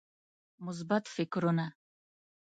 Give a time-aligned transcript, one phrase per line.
[0.65, 1.67] مثبت فکرونه